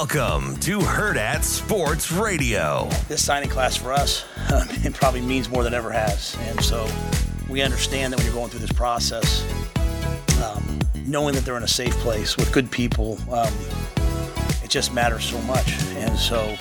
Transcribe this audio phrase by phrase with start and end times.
[0.00, 2.88] Welcome to Hurrdat Sports Radio.
[3.06, 4.24] This signing class for us,
[4.82, 6.38] it probably means more than ever has.
[6.40, 6.88] And so
[7.50, 9.44] we understand that when you're going through this process,
[10.42, 13.52] um, knowing that they're in a safe place with good people, um,
[14.64, 15.78] it just matters so much.
[15.96, 16.56] And so,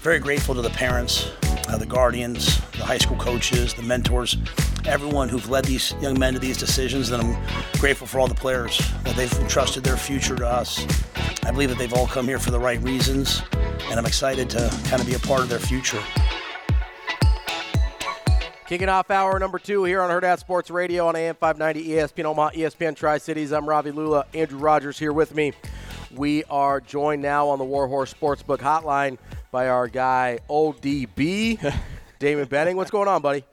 [0.00, 1.30] very grateful to the parents,
[1.68, 4.38] uh, the guardians, the high school coaches, the mentors,
[4.86, 7.10] everyone who've led these young men to these decisions.
[7.10, 7.42] And I'm
[7.78, 10.86] grateful for all the players that they've entrusted their future to us.
[11.44, 13.42] I believe that they've all come here for the right reasons,
[13.90, 16.02] and I'm excited to kind of be a part of their future.
[18.66, 22.50] Kicking off hour number two here on Hurrdat Sports Radio on AM 590 ESPN Omaha,
[22.52, 23.52] ESPN Tri Cities.
[23.52, 24.24] I'm Ravi Lulla.
[24.32, 25.52] Andrew Rogers here with me.
[26.14, 29.18] We are joined now on the Warhorse Sportsbook Hotline
[29.50, 31.74] by our guy ODB,
[32.18, 32.76] Damon Benning.
[32.76, 33.44] What's going on, buddy?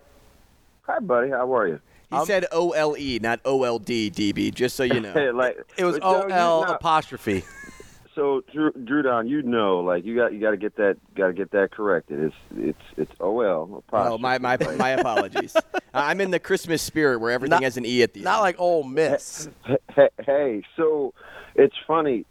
[0.90, 1.30] Hi, buddy.
[1.30, 1.80] How are you?
[2.10, 4.52] He um, said O L E, not O L D, DB.
[4.52, 5.32] Just so you know.
[5.36, 7.44] like it was O L apostrophe
[8.16, 11.28] so Drew, Drew Don, you know, like you got you got to get that got
[11.28, 12.24] to get that corrected.
[12.24, 13.84] It's it's it's O L.
[13.88, 14.14] apostrophe.
[14.14, 15.56] Oh, my my my apologies.
[15.94, 18.38] I'm in the Christmas spirit where everything not, has an E at the not end.
[18.38, 19.48] Not like Ole Miss.
[19.96, 21.14] Hey, hey, so
[21.54, 22.26] it's funny,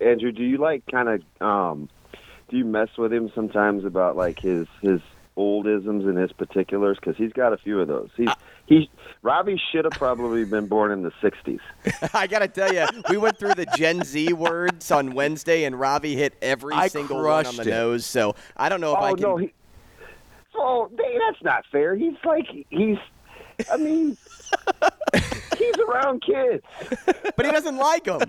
[0.00, 0.30] Andrew.
[0.30, 1.88] Do you like kind of um,
[2.50, 5.00] do you mess with him sometimes about like his his
[5.36, 6.98] old isms and his particulars?
[7.00, 8.10] Because he's got a few of those.
[8.16, 8.28] He's
[8.66, 8.90] he
[9.22, 11.60] Robbie should have probably been born in the '60s.
[12.14, 15.78] I got to tell you, we went through the Gen Z words on Wednesday, and
[15.78, 17.66] Robbie hit every I single one on the it.
[17.66, 18.06] nose.
[18.06, 19.20] So I don't know if oh, I can.
[19.22, 19.52] No, he,
[20.56, 21.94] oh, that's not fair.
[21.96, 22.98] He's like he's.
[23.70, 24.16] I mean,
[25.58, 26.64] he's around kids,
[27.36, 28.22] but he doesn't like them.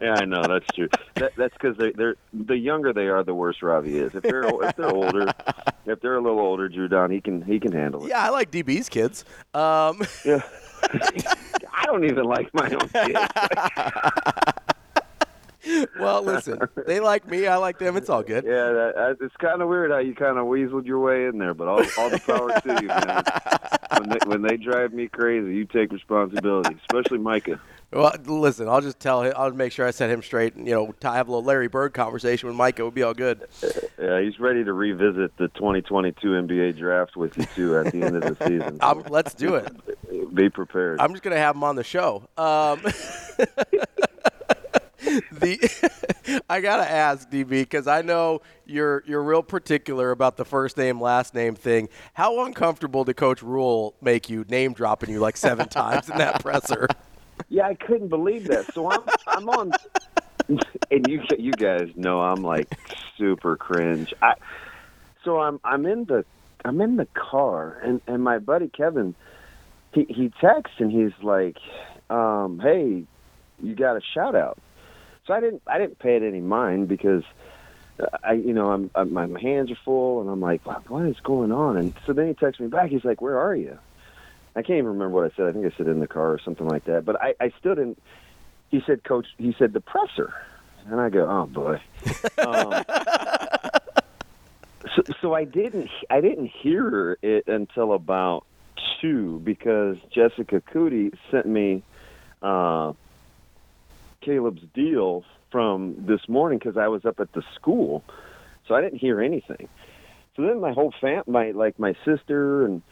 [0.00, 0.88] Yeah, I know that's true.
[1.14, 4.14] That, that's because they, they're the younger they are, the worse Ravi is.
[4.14, 5.32] If they're if they're older,
[5.86, 8.08] if they're a little older, Drew Don, he can he can handle it.
[8.08, 9.24] Yeah, I like DB's kids.
[9.52, 10.02] Um.
[10.24, 10.40] Yeah,
[10.82, 13.18] I don't even like my own kids.
[15.98, 17.46] well, listen, they like me.
[17.46, 17.96] I like them.
[17.96, 18.44] It's all good.
[18.44, 21.52] Yeah, that, it's kind of weird how you kind of weaseled your way in there,
[21.52, 23.24] but all, all the power to you, man.
[23.98, 27.60] When they, when they drive me crazy, you take responsibility, especially Micah.
[27.94, 29.32] Well, listen, I'll just tell him.
[29.36, 30.56] I'll make sure I set him straight.
[30.56, 32.82] And, you know, have a little Larry Bird conversation with Micah.
[32.82, 33.46] It would be all good.
[33.98, 38.16] Yeah, he's ready to revisit the 2022 NBA draft with you too at the end
[38.16, 38.80] of the season.
[38.84, 40.34] So let's do it.
[40.34, 41.00] Be prepared.
[41.00, 42.28] I'm just going to have him on the show.
[42.36, 42.80] Um,
[45.32, 50.76] the I gotta ask DB because I know you're you're real particular about the first
[50.76, 51.88] name last name thing.
[52.14, 56.40] How uncomfortable did Coach Rhule make you name dropping you like seven times in that
[56.40, 56.88] presser?
[57.48, 58.66] Yeah, I couldn't believe that.
[58.74, 59.76] So I'm I'm on,
[60.90, 62.68] and you you guys know I'm like
[63.18, 64.12] super cringe.
[64.22, 64.34] I
[65.24, 66.24] so I'm I'm in the
[66.64, 69.14] I'm in the car, and and my buddy Kevin,
[69.92, 71.56] he he texts and he's like,
[72.10, 73.04] um, "Hey,
[73.62, 74.58] you got a shout out."
[75.26, 77.24] So I didn't I didn't pay it any mind because.
[78.24, 81.14] I, you know, I'm, I'm my hands are full, and I'm like, what, what is
[81.22, 81.76] going on?
[81.76, 82.90] And so then he texts me back.
[82.90, 83.78] He's like, "Where are you?"
[84.56, 85.46] I can't even remember what I said.
[85.46, 87.04] I think I said in the car or something like that.
[87.04, 88.00] But I, I still didn't.
[88.70, 90.32] He said, "Coach," he said, "the presser,"
[90.86, 91.80] and I go, "Oh boy."
[92.38, 92.84] um,
[94.94, 95.90] so, so I didn't.
[96.08, 98.44] I didn't hear it until about
[99.00, 101.82] two because Jessica Cootie sent me
[102.42, 102.92] uh,
[104.20, 108.04] Caleb's deal from this morning because I was up at the school,
[108.66, 109.68] so I didn't hear anything.
[110.36, 112.82] So then my whole fam, my like my sister and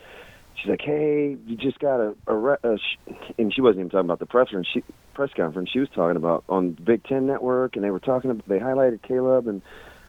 [0.56, 4.06] she's like, "Hey, you just got a, a, a sh-, and she wasn't even talking
[4.06, 4.82] about the press and she
[5.14, 5.70] press conference.
[5.70, 8.30] She was talking about on Big Ten Network, and they were talking.
[8.30, 9.62] About, they highlighted Caleb, and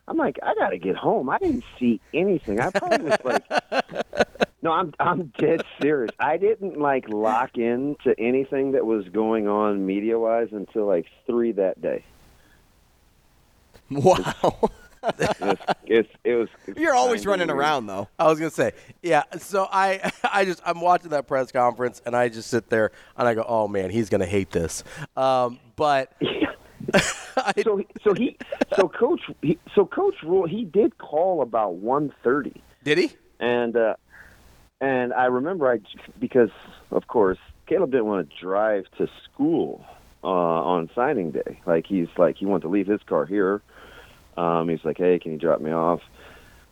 [0.08, 1.30] I'm like, I got to get home.
[1.30, 2.60] I didn't see anything.
[2.60, 3.44] I probably was like,
[4.62, 6.12] no, I'm I'm dead serious.
[6.20, 11.52] I didn't like lock into anything that was going on media wise until like three
[11.54, 12.04] that day.
[13.90, 14.72] Wow
[15.86, 16.50] it's, it was.
[16.78, 17.60] You're always running weird.
[17.60, 18.08] around, though.
[18.18, 18.72] I was gonna say,
[19.02, 19.24] yeah.
[19.38, 23.28] So I, I just, I'm watching that press conference, and I just sit there and
[23.28, 24.84] I go, oh man, he's gonna hate this.
[25.16, 26.14] Um, but.
[27.64, 28.38] so so he
[28.76, 32.62] so coach he, so coach Rhule he did call about one thirty.
[32.84, 33.14] Did he?
[33.40, 33.96] And uh,
[34.82, 35.80] and I remember I
[36.20, 36.50] because
[36.92, 39.86] of course Caleb didn't want to drive to school
[40.24, 41.62] uh, on signing day.
[41.66, 43.62] Like he's like he wanted to leave his car here.
[44.38, 46.02] Um, he's like, hey, can you drop me off?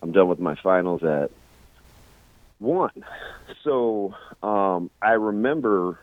[0.02, 1.30] I'm done with my finals at
[2.58, 2.90] one.
[3.64, 6.00] So um, I remember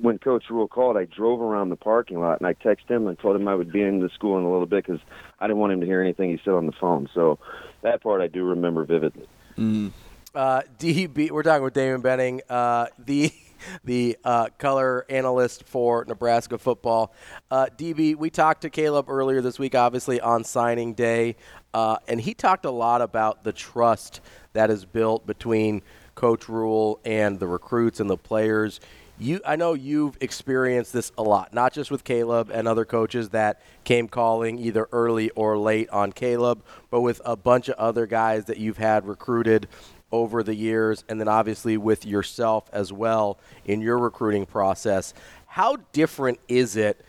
[0.00, 3.18] when Coach Rhule called, I drove around the parking lot and I texted him and
[3.18, 5.00] told him I would be in the school in a little bit because
[5.40, 7.08] I didn't want him to hear anything he said on the phone.
[7.12, 7.38] So
[7.82, 9.26] that part I do remember vividly.
[9.58, 9.92] Mm.
[10.34, 13.32] Uh, DB, we're talking with Damon Benning, uh, the
[13.84, 17.12] the uh, color analyst for Nebraska football.
[17.50, 21.36] Uh, DB, we talked to Caleb earlier this week, obviously on signing day,
[21.74, 24.20] uh, and he talked a lot about the trust
[24.52, 25.82] that is built between
[26.14, 28.80] Coach Rhule and the recruits and the players.
[29.18, 33.30] You, I know you've experienced this a lot, not just with Caleb and other coaches
[33.30, 38.06] that came calling either early or late on Caleb, but with a bunch of other
[38.06, 39.68] guys that you've had recruited
[40.12, 45.14] over the years, and then obviously with yourself as well in your recruiting process.
[45.46, 47.04] How different is it?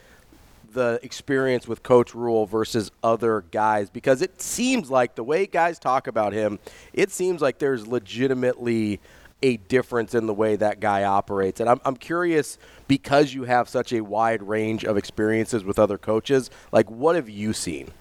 [0.74, 5.80] the experience with Coach Rhule versus other guys because it seems like the way guys
[5.80, 6.60] talk about him,
[6.94, 9.00] it seems like there's legitimately
[9.42, 11.60] a difference in the way that guy operates.
[11.60, 12.58] And I'm, I'm curious
[12.88, 17.30] because you have such a wide range of experiences with other coaches, like what have
[17.30, 17.92] you seen?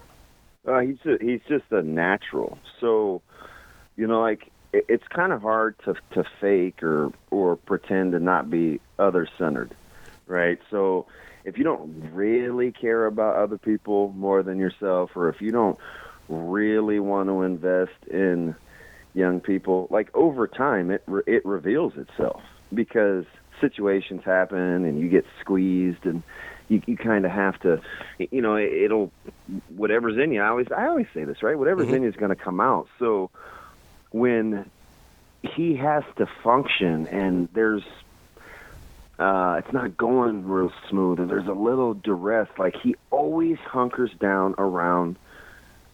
[0.67, 2.57] Uh, he's a, he's just a natural.
[2.81, 3.21] So,
[3.95, 8.19] you know, like it, it's kind of hard to to fake or or pretend to
[8.19, 9.75] not be other centered,
[10.27, 10.59] right?
[10.71, 11.05] So
[11.43, 15.77] if you don't really care about other people more than yourself, or if you don't
[16.27, 18.55] really want to invest in
[19.13, 22.41] young people, like over time, it re- it reveals itself
[22.73, 23.25] because
[23.61, 26.21] situations happen and you get squeezed and
[26.67, 27.81] you you kind of have to
[28.17, 29.11] you know it'll
[29.75, 31.95] whatever's in you I always I always say this right whatever's mm-hmm.
[31.95, 33.31] in you is going to come out so
[34.11, 34.69] when
[35.43, 37.83] he has to function and there's
[39.19, 42.47] uh, it's not going real smooth, and there's a little duress.
[42.59, 45.17] Like he always hunkers down around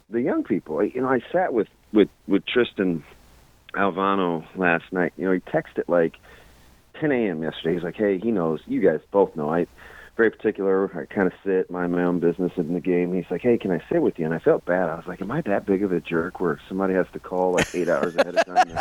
[0.10, 0.84] the young people.
[0.84, 3.04] You know, I sat with with with Tristan
[3.74, 5.14] Alvano last night.
[5.16, 6.16] You know, he texted like
[7.00, 7.42] 10 a.m.
[7.44, 7.76] yesterday.
[7.76, 8.60] He's like, "Hey, he knows.
[8.68, 9.50] You guys both know.
[9.50, 9.68] I
[10.16, 10.86] very particular.
[10.96, 13.14] I kind of sit, mind my own business in the game.
[13.14, 14.90] He's like, "Hey, can I sit with you?" And I felt bad.
[14.90, 17.54] I was like, "Am I that big of a jerk where somebody has to call
[17.54, 18.78] like eight hours ahead of time?"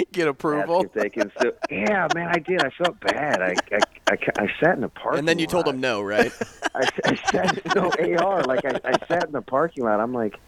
[0.12, 0.82] get approval.
[0.84, 2.62] If they can still, yeah, man, I did.
[2.62, 3.40] I felt bad.
[3.40, 3.78] I I,
[4.10, 5.20] I, I sat in the parking.
[5.20, 5.52] And then you lot.
[5.52, 6.32] told him no, right?
[6.74, 8.42] I, I sat no AR.
[8.44, 10.00] Like I, I sat in the parking lot.
[10.00, 10.38] I'm like,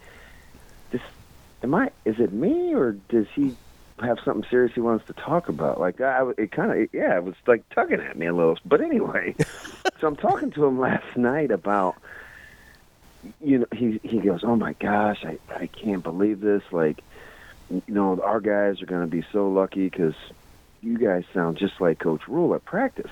[0.90, 1.02] this,
[1.62, 1.90] am I?
[2.04, 3.56] Is it me or does he
[4.00, 5.80] have something serious he wants to talk about?
[5.80, 8.58] Like I, it kind of, yeah, it was like tugging at me a little.
[8.64, 9.34] But anyway,
[10.00, 11.96] so I'm talking to him last night about.
[13.40, 17.02] You know, he he goes, "Oh my gosh, I I can't believe this!" Like,
[17.68, 20.14] you know, our guys are going to be so lucky because
[20.80, 23.10] you guys sound just like Coach Rhule at practice.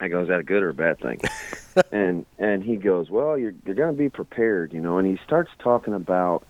[0.00, 1.20] I go, is that a good or a bad thing?
[1.92, 4.98] and and he goes, well, you're you're going to be prepared, you know.
[4.98, 6.46] And he starts talking about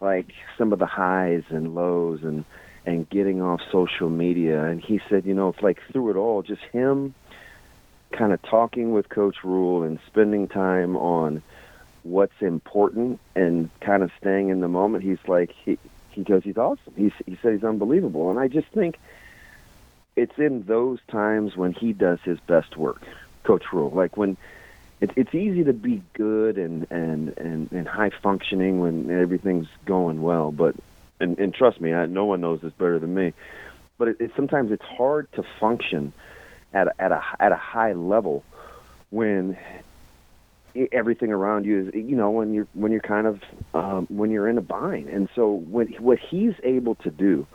[0.00, 2.44] like some of the highs and lows and
[2.86, 4.64] and getting off social media.
[4.64, 7.14] And he said, you know, it's like through it all, just him
[8.12, 11.42] kind of talking with Coach Rhule and spending time on
[12.02, 15.04] what's important and kind of staying in the moment.
[15.04, 15.78] He's like he
[16.10, 16.92] he goes, he's awesome.
[16.96, 18.30] He's, he said he's unbelievable.
[18.30, 18.98] And I just think
[20.16, 23.02] it's in those times when he does his best work,
[23.44, 23.90] Coach Rhule.
[23.90, 24.36] Like when
[25.00, 30.22] it's it's easy to be good and and and, and high functioning when everything's going
[30.22, 30.74] well, but
[31.20, 33.32] and, and trust me, I, no one knows this better than me.
[33.96, 36.12] But it, it, sometimes it's hard to function
[36.72, 38.44] at a, at a at a high level
[39.10, 39.56] when
[40.92, 43.40] everything around you is you know when you're when you're kind of
[43.74, 47.46] um, when you're in a bind and so when what he's able to do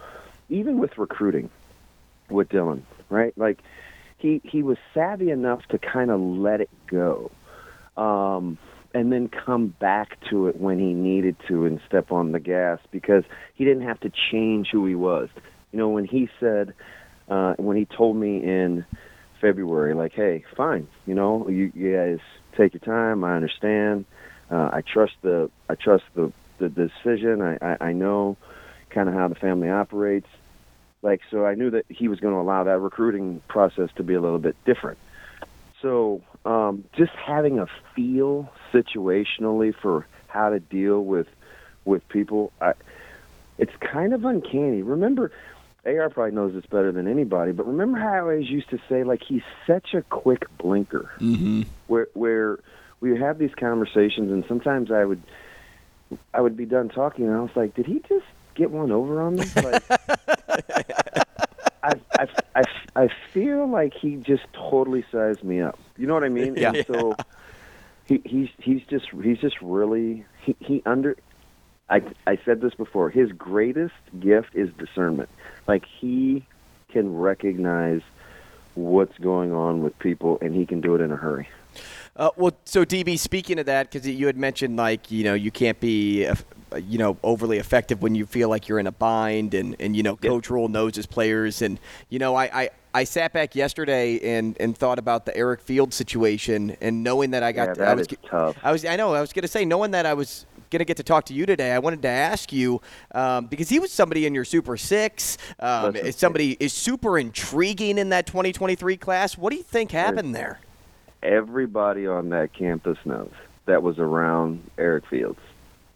[0.49, 1.49] even with recruiting
[2.29, 3.59] with Dylan right like
[4.23, 7.29] he he was savvy enough to kind of let it go
[7.95, 8.57] um,
[8.95, 12.79] and then come back to it when he needed to and step on the gas
[12.89, 15.29] because he didn't have to change who he was
[15.71, 16.73] you know when he said
[17.29, 18.83] uh, when he told me in
[19.39, 22.19] February like hey fine you know you, you guys
[22.55, 23.23] take your time.
[23.23, 24.05] I understand.
[24.49, 27.41] Uh, I trust the I trust the the decision.
[27.41, 28.37] I I, I know
[28.89, 30.27] kind of how the family operates.
[31.03, 34.13] Like so, I knew that he was going to allow that recruiting process to be
[34.13, 34.97] a little bit different.
[35.81, 41.27] So um, just having a feel situationally for how to deal with
[41.85, 42.73] with people, I,
[43.57, 44.81] it's kind of uncanny.
[44.81, 45.31] Remember,
[45.85, 49.03] AR probably knows this better than anybody, but remember how I always used to say,
[49.03, 51.11] like, he's such a quick blinker.
[51.19, 51.63] Mm-hmm.
[51.87, 52.59] Where where
[53.01, 55.21] we have these conversations, and sometimes I would
[56.33, 59.21] I would be done talking, and I was like, did he just get one over
[59.21, 59.45] on me?
[59.55, 59.83] Like,
[61.83, 62.63] I, I, I,
[62.95, 65.77] I feel like he just totally sized me up.
[65.97, 66.55] You know what I mean?
[66.55, 66.73] Yeah.
[66.73, 67.15] And so
[68.05, 71.17] he, he's he's just he's just really he, he under.
[71.89, 73.09] I I said this before.
[73.09, 75.29] His greatest gift is discernment.
[75.67, 76.45] Like he
[76.89, 78.01] can recognize
[78.75, 81.47] what's going on with people, and he can do it in a hurry.
[82.15, 85.49] Uh, well, so DB, speaking of that, because you had mentioned like you know you
[85.51, 86.35] can't be uh,
[86.77, 90.03] you know overly effective when you feel like you're in a bind, and and you
[90.03, 91.79] know Coach Rhule knows his players, and
[92.09, 92.61] you know I.
[92.63, 97.31] I I sat back yesterday and, and thought about the Eric Field situation, and knowing
[97.31, 98.55] that I got, Yeah, to, I was, tough.
[98.61, 100.85] I was, I know, I was going to say, knowing that I was going to
[100.85, 102.81] get to talk to you today, I wanted to ask you
[103.15, 108.09] um, because he was somebody in your Super Six, um, somebody is super intriguing in
[108.09, 109.39] that 2023 class.
[109.39, 110.59] What do you think happened there?
[111.23, 113.31] Everybody on that campus knows
[113.65, 115.39] that was around Eric Fields,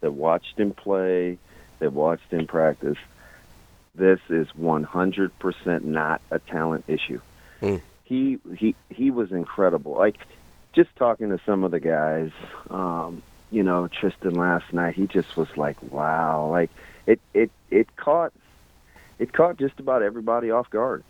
[0.00, 1.38] that watched him play,
[1.78, 2.98] that watched him practice.
[3.94, 7.20] This is 100% not a talent issue.
[8.04, 9.92] He he he was incredible.
[9.92, 10.16] Like
[10.72, 12.30] just talking to some of the guys,
[12.70, 16.70] um, you know, Tristan last night, he just was like, "Wow!" Like
[17.06, 18.32] it it it caught
[19.18, 21.04] it caught just about everybody off guard,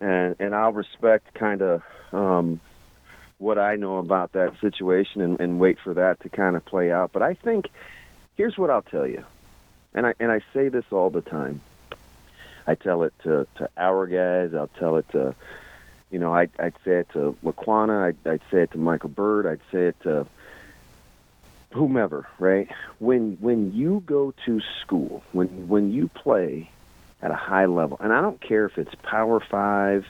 [0.00, 2.60] and and I'll respect kind of um,
[3.38, 6.90] what I know about that situation and, and wait for that to kind of play
[6.90, 7.12] out.
[7.12, 7.68] But I think
[8.36, 9.24] here's what I'll tell you,
[9.94, 11.60] and I and I say this all the time.
[12.66, 14.54] I tell it to to our guys.
[14.54, 15.34] I'll tell it to,
[16.10, 18.08] you know, I I'd say it to Laquana.
[18.08, 19.46] I'd, I'd say it to Michael Bird.
[19.46, 20.26] I'd say it to
[21.72, 22.26] whomever.
[22.38, 22.68] Right?
[22.98, 26.70] When when you go to school, when when you play
[27.22, 30.06] at a high level, and I don't care if it's Power Five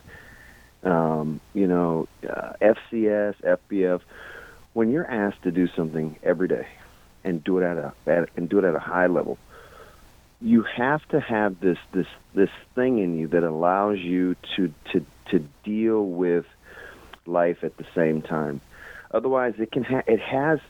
[0.87, 4.01] um, you know, uh, FCS, FBS.
[4.73, 6.67] When you're asked to do something every day
[7.25, 9.39] and do it at a at, and do it at a high level,
[10.41, 15.05] you have to have this this this thing in you that allows you to to
[15.31, 16.47] to deal with
[17.27, 18.61] life at the same time.
[19.11, 20.61] Otherwise, it can ha- it has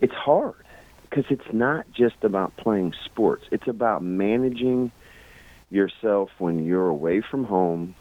[0.00, 0.64] it's hard
[1.02, 3.44] because it's not just about playing sports.
[3.50, 4.92] It's about managing
[5.70, 7.94] yourself when you're away from home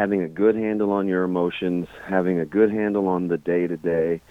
[0.00, 3.76] having a good handle on your emotions, having a good handle on the day to
[3.76, 4.22] day.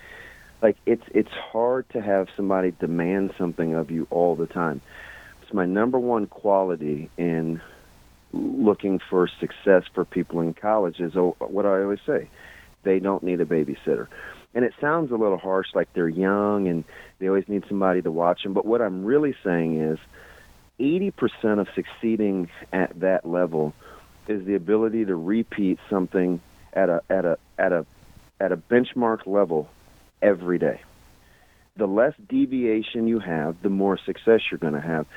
[0.63, 4.81] Like it's it's hard to have somebody demand something of you all the time.
[5.43, 7.61] It's my number one quality in
[8.33, 12.29] looking for success for people in college is oh, what I always say.
[12.81, 14.07] They don't need a babysitter.
[14.55, 16.83] And it sounds a little harsh like they're young and
[17.19, 19.99] they always need somebody to watch them, but what I'm really saying is
[20.79, 23.75] 80% of succeeding at that level
[24.29, 26.39] is the ability to repeat something
[26.71, 27.85] at a at a at a
[28.39, 29.67] at a benchmark level
[30.21, 30.81] every day.
[31.75, 35.07] The less deviation you have, the more success you're going to have.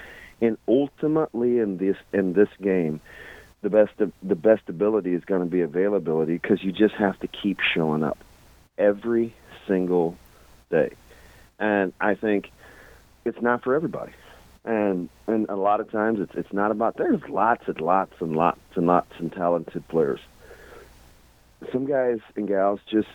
[0.40, 3.00] And ultimately in this in this game,
[3.60, 7.28] the best the best ability is going to be availability because you just have to
[7.28, 8.18] keep showing up
[8.78, 9.34] every
[9.68, 10.16] single
[10.70, 10.92] day.
[11.58, 12.50] And I think
[13.26, 14.12] it's not for everybody
[14.64, 18.36] and and a lot of times it's it's not about there's lots and lots and
[18.36, 20.20] lots and lots and talented players.
[21.72, 23.08] Some guys and gals just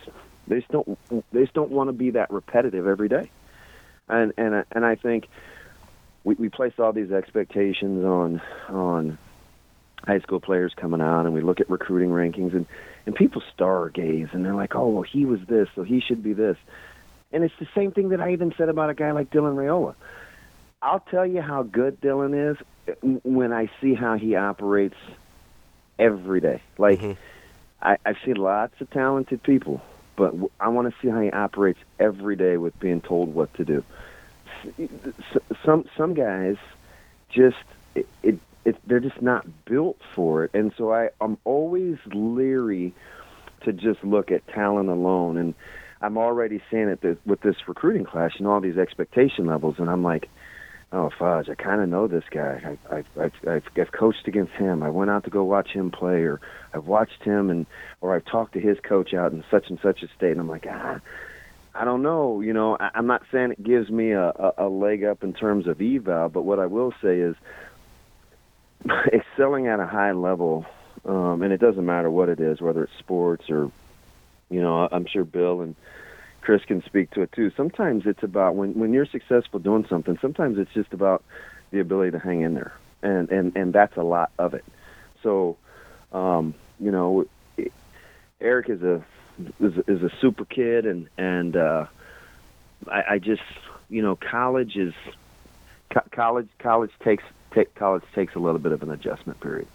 [0.46, 0.98] they just don't
[1.32, 3.30] they just don't want to be that repetitive every day,
[4.08, 5.28] and and and I think
[6.24, 9.18] we we place all these expectations on on
[10.04, 12.66] high school players coming out, and we look at recruiting rankings and
[13.06, 16.22] and people star gaze and they're like, oh well he was this so he should
[16.22, 16.58] be this,
[17.32, 19.94] and it's the same thing that I even said about a guy like Dylan Raiola.
[20.80, 22.56] I'll tell you how good Dylan is
[23.24, 24.96] when I see how he operates
[25.98, 26.62] every day.
[26.78, 27.20] Like mm-hmm.
[27.82, 29.80] I, I see lots of talented people,
[30.16, 33.64] but I want to see how he operates every day with being told what to
[33.64, 33.84] do.
[35.64, 36.56] Some some guys
[37.28, 37.56] just
[37.94, 42.94] it, it, it they're just not built for it, and so I I'm always leery
[43.64, 45.54] to just look at talent alone and.
[46.00, 50.04] I'm already seeing it with this recruiting class, know, all these expectation levels, and I'm
[50.04, 50.28] like,
[50.92, 52.76] oh fudge, I kind of know this guy.
[52.90, 54.82] I, I, I've, I've, coached against him.
[54.82, 56.40] I went out to go watch him play, or
[56.72, 57.66] I've watched him, and
[58.00, 60.32] or I've talked to his coach out in such and such a state.
[60.32, 61.00] And I'm like, ah,
[61.74, 62.40] I don't know.
[62.40, 65.32] You know, I, I'm not saying it gives me a, a, a leg up in
[65.32, 67.36] terms of eval, but what I will say is
[69.12, 70.64] excelling at a high level,
[71.04, 73.70] um, and it doesn't matter what it is, whether it's sports or,
[74.50, 75.76] you know, I'm sure Bill and
[76.40, 77.50] Chris can speak to it too.
[77.56, 80.18] Sometimes it's about when when you're successful doing something.
[80.20, 81.22] Sometimes it's just about
[81.70, 84.64] the ability to hang in there, and and and that's a lot of it.
[85.22, 85.56] So,
[86.12, 87.26] um, you know,
[88.40, 89.04] Eric is a
[89.60, 91.86] is, is a super kid, and and uh,
[92.86, 93.42] I, I just
[93.90, 94.94] you know college is
[95.90, 99.66] co- college college takes take, college takes a little bit of an adjustment period.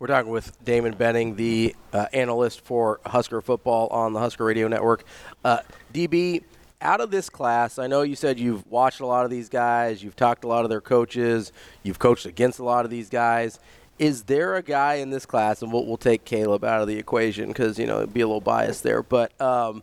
[0.00, 4.68] We're talking with Damon Benning, the uh, analyst for Husker football on the Husker Radio
[4.68, 5.02] Network.
[5.44, 5.58] Uh,
[5.92, 6.44] DB,
[6.80, 10.00] out of this class, I know you said you've watched a lot of these guys,
[10.00, 11.52] you've talked to a lot of their coaches,
[11.82, 13.58] you've coached against a lot of these guys.
[13.98, 16.96] Is there a guy in this class, and we'll, we'll take Caleb out of the
[16.96, 19.82] equation because you know it'd be a little biased there, but um,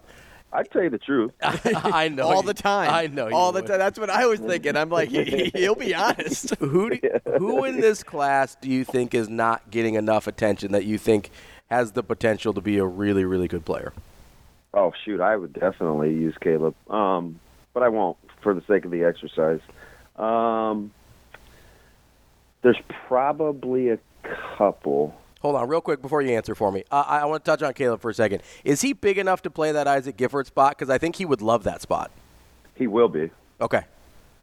[0.56, 1.32] I'd tell you the truth.
[1.42, 2.90] I know all you- the time.
[2.90, 3.68] I know all the would.
[3.68, 3.80] time.
[3.80, 4.78] That's what I was thinking.
[4.78, 6.56] I'm like, he, he'll be honest.
[6.60, 7.00] who do,
[7.38, 11.30] who in this class do you think is not getting enough attention that you think
[11.70, 13.92] has the potential to be a really really good player?
[14.74, 17.40] Oh shoot, I would definitely use Caleb, um,
[17.74, 19.60] but I won't for the sake of the exercise.
[20.16, 20.92] Um,
[22.62, 24.00] there's probably a
[24.58, 25.14] couple.
[25.42, 26.84] Hold on, real quick before you answer for me.
[26.90, 28.42] Uh, I, I want to touch on Caleb for a second.
[28.64, 30.72] Is he big enough to play that Isaac Gifford spot?
[30.78, 32.12] Because I think he would love that spot.
[32.74, 33.30] He will be.
[33.62, 33.84] Okay.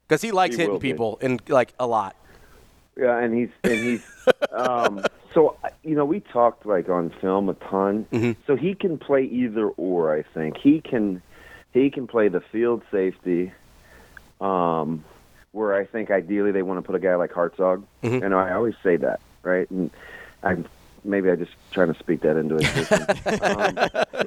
[0.07, 0.91] Because he likes He hitting will be.
[0.93, 2.15] people and like a lot.
[2.97, 4.07] Yeah, and he's and he's
[4.53, 8.37] um so you know we talked like on film a ton.
[8.47, 10.15] So he can play either or.
[10.15, 11.23] I think he can
[11.73, 13.53] he can play the field safety.
[14.41, 15.05] Um,
[15.53, 17.85] where I think ideally they want to put a guy like Hartzog.
[18.03, 19.71] And I always say that, right?
[19.71, 19.91] And
[20.43, 20.67] I'm
[21.05, 23.21] maybe I just trying to speak that into existence.
[23.43, 24.27] um,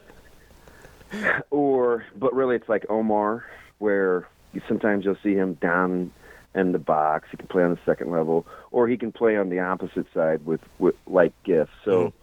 [1.51, 3.45] or but really it's like Omar,
[3.79, 6.11] where you, sometimes you'll see him down
[6.53, 7.27] in the box.
[7.31, 10.45] He can play on the second level, or he can play on the opposite side
[10.45, 11.73] with, with like gifts.
[11.83, 12.13] So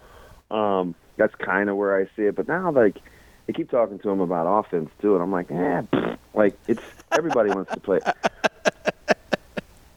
[0.51, 2.35] um, that's kind of where I see it.
[2.35, 2.99] But now, like,
[3.47, 6.19] they keep talking to him about offense too, and I'm like, eh, pfft.
[6.35, 8.01] like it's everybody wants to play.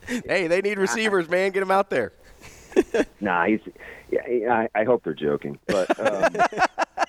[0.08, 1.52] Hey, they need receivers, man.
[1.52, 2.14] Get them out there.
[3.22, 3.60] Nah, he's.
[4.12, 6.34] Yeah, I, I hope they're joking, but um,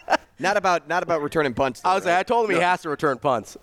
[0.38, 1.80] Not about not about returning punts.
[1.80, 3.56] though, I was like, I told him he has to return punts.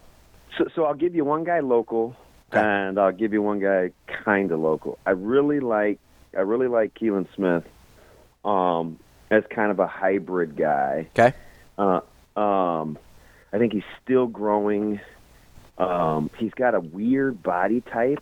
[0.57, 2.15] so, so I'll give you one guy local,
[2.51, 3.91] and I'll give you one guy
[4.23, 4.97] kind of local.
[5.05, 5.99] I really like
[6.35, 7.63] I really like Keelan Smith,
[8.43, 8.97] um,
[9.29, 11.07] as kind of a hybrid guy.
[11.17, 11.33] Okay.
[11.77, 12.01] Uh,
[12.39, 12.97] um,
[13.51, 14.99] I think he's still growing.
[15.77, 18.21] Um, he's got a weird body type,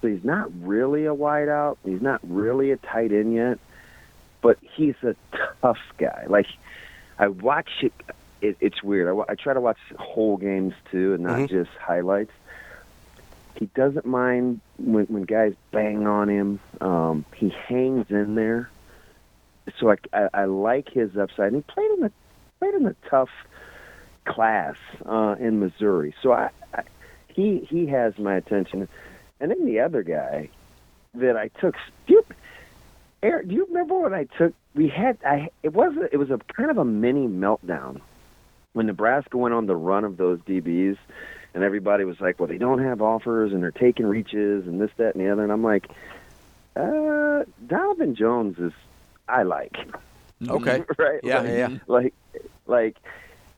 [0.00, 1.76] so he's not really a wideout.
[1.84, 3.58] He's not really a tight end yet,
[4.40, 5.14] but he's a
[5.62, 6.24] tough guy.
[6.28, 6.46] Like
[7.18, 7.92] I watch it.
[8.40, 9.08] it it's weird.
[9.08, 11.48] I, I try to watch whole games too, and not Mhm.
[11.50, 12.32] just highlights.
[13.56, 16.60] He doesn't mind when when guys bang on him.
[16.80, 18.70] Um, he hangs in there.
[19.78, 21.52] So I, I, I like his upside.
[21.52, 22.12] And he played in the
[22.58, 23.28] played in a tough
[24.24, 26.14] class uh, in Missouri.
[26.22, 26.82] So I, I
[27.28, 28.88] he he has my attention.
[29.40, 30.50] And then the other guy
[31.14, 31.74] that I took.
[32.06, 32.24] Do you,
[33.22, 34.54] Eric, do you remember when I took?
[34.74, 35.48] We had I.
[35.62, 38.00] It was a, it was a kind of a mini meltdown
[38.72, 40.96] when Nebraska went on the run of those DBs,
[41.54, 44.90] and everybody was like, "Well, they don't have offers, and they're taking reaches, and this,
[44.98, 45.88] that, and the other." And I'm like,
[46.76, 48.72] uh, Donovan Jones is
[49.28, 49.76] I like.
[50.48, 50.84] Okay.
[50.98, 51.20] right?
[51.22, 51.78] Yeah, like, yeah, yeah.
[51.86, 52.14] Like,
[52.66, 52.96] like,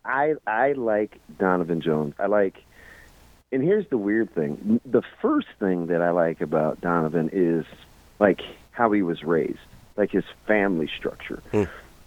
[0.04, 2.14] I I like Donovan Jones.
[2.18, 2.62] I like,
[3.52, 7.64] and here's the weird thing: the first thing that I like about Donovan is
[8.18, 9.58] like how he was raised,
[9.96, 11.42] like his family structure.
[11.50, 11.64] Hmm.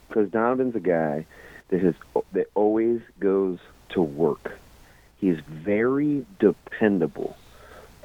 [0.08, 1.26] Because Donovan's a guy
[1.70, 1.96] that has
[2.34, 4.58] that always goes to work.
[5.20, 7.38] He's very dependable,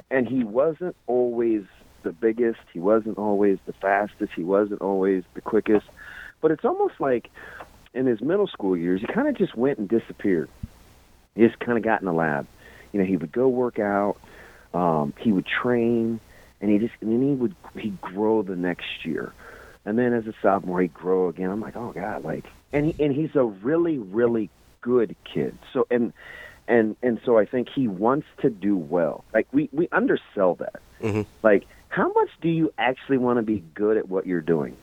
[0.09, 1.63] and he wasn't always
[2.03, 2.61] the biggest.
[2.73, 4.33] He wasn't always the fastest.
[4.33, 5.85] He wasn't always the quickest.
[6.41, 7.29] But it's almost like
[7.93, 10.49] in his middle school years, he kind of just went and disappeared.
[11.35, 12.47] He just kind of got in the lab.
[12.91, 14.17] You know, he would go work out,
[14.73, 16.19] um, he would train,
[16.59, 19.33] and he just and then he would he'd grow the next year,
[19.85, 21.49] and then as a sophomore he'd grow again.
[21.49, 24.49] I'm like, oh god, like, and he and he's a really really
[24.81, 25.57] good kid.
[25.73, 26.13] So and
[26.67, 29.23] and and so I think he wants to do well.
[29.33, 30.81] Like we we undersell that.
[31.01, 31.25] Mhm.
[31.43, 34.75] Like, how much do you actually want to be good at what you're doing?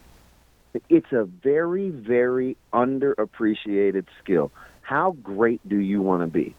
[0.89, 4.53] It's a very, very underappreciated skill.
[4.83, 6.55] How great do you want to be?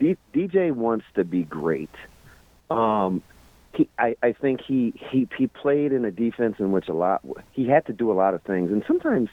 [0.00, 1.90] D- DJ wants to be great.
[2.70, 3.22] Um,
[3.74, 7.20] he, I, I think he, he he played in a defense in which a lot
[7.52, 9.28] he had to do a lot of things, and sometimes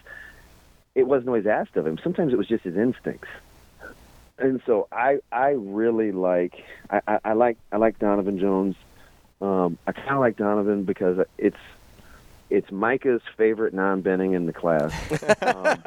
[0.93, 1.97] it wasn't always asked of him.
[2.03, 3.29] Sometimes it was just his instincts.
[4.37, 8.75] And so I I really like I, I, I like I like Donovan Jones.
[9.41, 11.57] Um, I kind of like Donovan because it's
[12.49, 14.93] it's Micah's favorite non-benning in the class.
[15.41, 15.81] Um,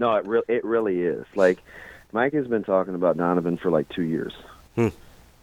[0.00, 1.24] no, it really it really is.
[1.34, 1.58] Like
[2.12, 4.32] Micah's been talking about Donovan for like two years,
[4.74, 4.88] Hmm.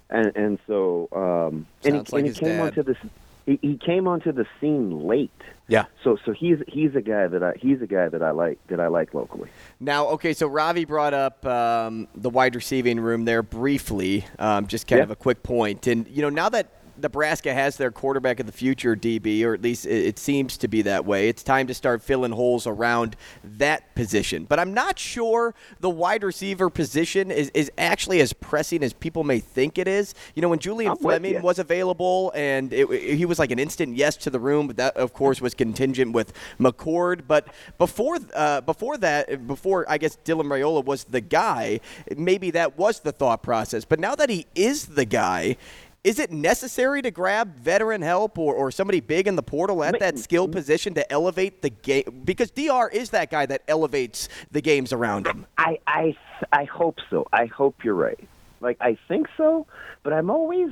[0.09, 2.61] and and so um, and, he, like and he came dad.
[2.61, 2.97] onto this.
[3.45, 5.29] He, he came onto the scene late.
[5.67, 5.85] Yeah.
[6.03, 8.79] So so he's he's a guy that I he's a guy that I like that
[8.79, 9.49] I like locally.
[9.81, 14.87] Now, okay, so Ravi brought up um, the wide receiving room there briefly, um, just
[14.87, 15.03] kind Yeah.
[15.03, 15.87] of a quick point.
[15.87, 19.61] And, you know, now that Nebraska has their quarterback of the future, DB, or at
[19.61, 21.29] least it, it seems to be that way.
[21.29, 24.45] It's time to start filling holes around that position.
[24.45, 29.23] But I'm not sure the wide receiver position is, is actually as pressing as people
[29.23, 30.13] may think it is.
[30.35, 33.95] You know, when Julian I'm Fleming was available and it, he was like an instant
[33.95, 37.21] yes to the room, but that, of course, was contingent with McCord.
[37.27, 41.79] But before, uh, before that, before I guess Dylan Raiola was the guy,
[42.15, 43.85] maybe that was the thought process.
[43.85, 45.57] But now that he is the guy,
[46.03, 49.99] is it necessary to grab veteran help or, or somebody big in the portal at
[49.99, 52.21] that skill position to elevate the game?
[52.25, 55.45] Because DR is that guy that elevates the games around him.
[55.57, 56.15] I I
[56.51, 57.25] I hope so.
[57.31, 58.19] I hope you're right.
[58.59, 59.65] Like I think so,
[60.03, 60.71] but I'm always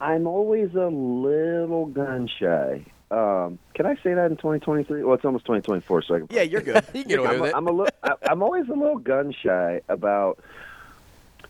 [0.00, 2.86] I'm always a little gun shy.
[3.10, 5.04] Um, can I say that in 2023?
[5.04, 6.28] Well, it's almost 2024, so I can.
[6.30, 6.84] Yeah, you're good.
[6.94, 7.56] You can get away I'm, with a, it.
[7.56, 7.94] I'm a little.
[8.02, 10.40] I- I'm always a little gun shy about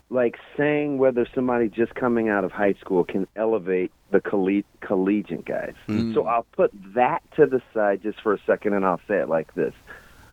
[0.09, 5.45] like saying whether somebody just coming out of high school can elevate the colle- collegiate
[5.45, 5.73] guys.
[6.13, 9.29] So I'll put that to the side just for a second, and I'll say it
[9.29, 9.73] like this: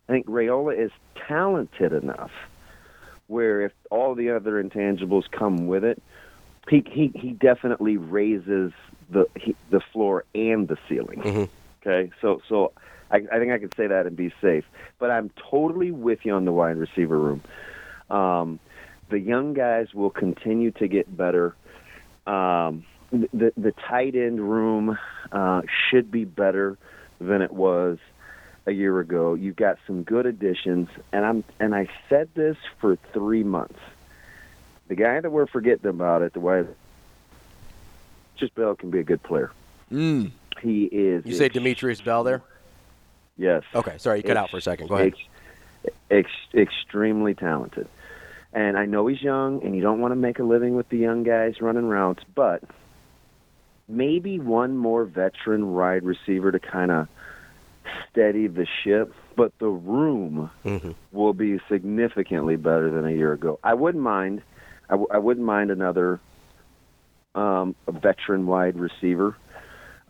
[0.07, 0.91] I think Raiola is
[1.27, 2.31] talented enough
[3.27, 6.01] where if all the other intangibles come with it,
[6.69, 8.71] he he, he definitely raises
[9.09, 11.21] the he, the floor and the ceiling.
[11.81, 12.71] Okay, so so
[13.11, 14.65] I, I think I can say that and be safe.
[14.99, 17.41] But I'm totally with you on the wide receiver room.
[18.09, 18.59] Um,
[19.13, 21.55] the young guys will continue to get better.
[22.25, 24.97] Um, the the tight end room
[25.31, 26.79] uh, should be better
[27.21, 27.99] than it was
[28.65, 29.35] a year ago.
[29.35, 33.79] You've got some good additions, and I'm and I said this for three months.
[34.87, 36.63] The guy that we're forgetting about it, the way
[38.35, 39.51] just Bell can be a good player.
[39.91, 40.31] Mm.
[40.59, 41.23] He is.
[41.23, 42.41] You say Demetrius Bell there?
[43.37, 43.61] Yes.
[43.75, 44.87] Okay, sorry, you cut out for a second.
[44.87, 45.13] Go ahead.
[45.13, 47.87] Ex- ex- extremely talented.
[48.53, 50.97] And I know he's young, and you don't want to make a living with the
[50.97, 52.63] young guys running routes, but
[53.87, 57.07] maybe one more veteran wide receiver to kind of
[58.09, 59.11] steady the ship.
[59.35, 60.93] But the room Mhm.
[61.11, 63.59] will be significantly better than a year ago.
[63.63, 64.43] I wouldn't mind.
[64.87, 66.19] I, w- I wouldn't mind another
[67.35, 69.35] um, a veteran wide receiver,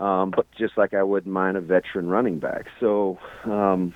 [0.02, 2.68] um, but just like I wouldn't mind a veteran running back.
[2.82, 3.94] So, um,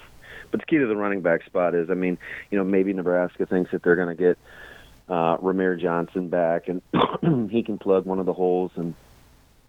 [0.52, 2.18] but the key to the running back spot is, I mean,
[2.52, 4.38] you know, maybe Nebraska thinks that they're going to get
[5.10, 6.82] uh, Rahmir Johnson back, and
[7.52, 8.94] he can plug one of the holes, and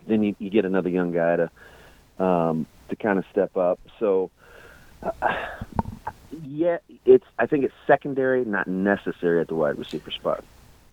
[0.07, 1.51] then you, you get another young guy to
[2.25, 3.79] um, to kind of step up.
[3.99, 4.31] So.
[5.03, 5.11] Uh,
[6.43, 7.25] yeah, it's.
[7.38, 10.45] I think it's secondary, not necessary at the wide receiver spot.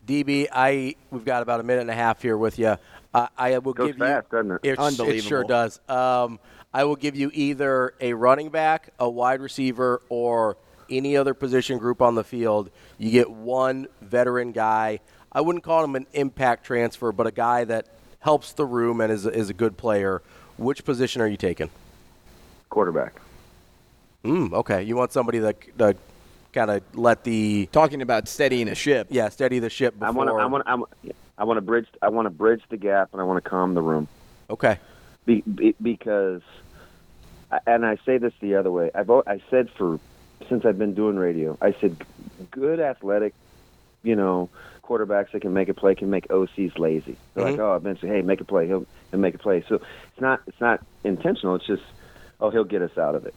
[0.08, 2.78] DB, I we've got about a minute and a half here with you.
[3.16, 4.38] Uh, I will Goes give fast, you.
[4.38, 4.78] doesn't it?
[4.78, 5.80] It, it sure does.
[5.88, 6.38] Um,
[6.74, 10.58] I will give you either a running back, a wide receiver, or
[10.90, 12.70] any other position group on the field.
[12.98, 15.00] You get one veteran guy.
[15.32, 17.88] I wouldn't call him an impact transfer, but a guy that
[18.20, 20.22] helps the room and is, is a good player.
[20.58, 21.70] Which position are you taking?
[22.70, 23.14] Quarterback.
[24.26, 25.96] Mm, okay, you want somebody that, that
[26.52, 29.08] kind of let the Talking about steadying a ship.
[29.10, 30.08] yeah steady the ship before.
[30.08, 30.70] I want to.
[30.70, 31.16] I want.
[31.38, 31.88] I want to bridge.
[32.02, 34.08] I want to bridge the gap, and I want to calm the room.
[34.50, 34.80] Okay.
[35.26, 36.42] Be, be, because,
[37.66, 38.92] and I say this the other way.
[38.94, 40.00] I've I said for
[40.50, 41.98] since I've been doing radio, I said
[42.52, 43.34] good athletic,
[44.04, 44.50] you know,
[44.84, 47.18] quarterbacks that can make a play can make OCs lazy.
[47.34, 47.62] They're like, mm-hmm.
[47.62, 48.68] oh, eventually, hey, make a play.
[48.68, 49.64] He'll, he'll make a play.
[49.68, 51.56] So it's not it's not intentional.
[51.56, 51.84] It's just,
[52.40, 53.34] oh, he'll get us out of it.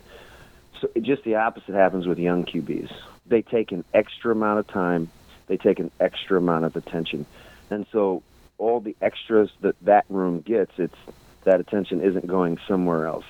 [0.81, 2.93] So it, just the opposite happens with young QBs.
[3.27, 5.11] They take an extra amount of time.
[5.47, 7.25] They take an extra amount of attention,
[7.71, 8.23] and so
[8.59, 10.97] all the extras that that room gets, it's
[11.45, 13.25] that attention isn't going somewhere else.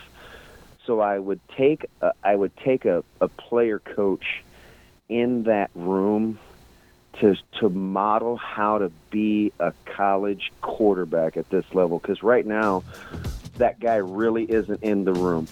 [0.87, 4.42] So I would take a, I would take a, a player coach
[5.09, 6.38] in that room
[7.20, 12.83] to to model how to be a college quarterback at this level because right now
[13.57, 15.46] that guy really isn't in the room.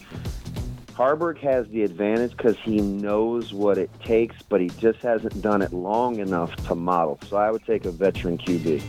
[0.97, 5.61] Haarberg has the advantage because he knows what it takes, but he just hasn't done
[5.61, 7.19] it long enough to model.
[7.29, 8.83] So I would take a veteran QB.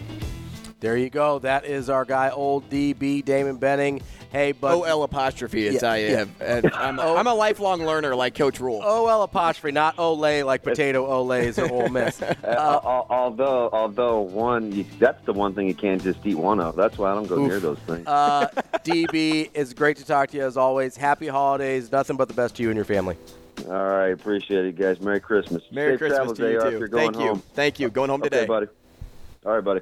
[0.80, 1.40] There you go.
[1.40, 4.00] That is our guy, old DB Damon Benning.
[4.32, 6.10] Hey, but OL apostrophe, as Yeah, I yeah.
[6.18, 6.30] have.
[6.42, 8.82] and I'm, I'm a lifelong learner like Coach Rhule.
[8.84, 12.22] OL apostrophe, not Olay like potato Olays or Ole Miss.
[12.48, 16.76] Uh, al- although, although one, that's the one thing you can't just eat one of.
[16.76, 18.06] That's why I don't go near those things.
[18.06, 18.48] Uh,
[18.86, 20.96] DB, it's great to talk to you as always.
[20.96, 21.92] Happy holidays.
[21.92, 23.18] Nothing but the best to you and your family.
[23.66, 25.00] All right, appreciate it, guys.
[25.02, 25.64] Merry Christmas.
[25.72, 26.88] Merry Safe Christmas travels, to you AR, too.
[26.88, 27.28] Going Thank you.
[27.30, 27.44] home.
[27.54, 27.90] Thank you.
[27.90, 28.40] Going home today.
[28.40, 28.68] Okay, buddy.
[29.46, 29.82] All right, buddy.